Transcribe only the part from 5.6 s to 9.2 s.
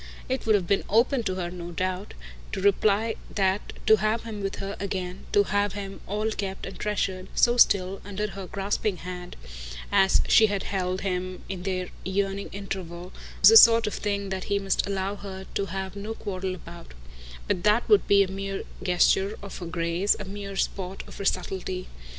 him all kept and treasured, so still, under her grasping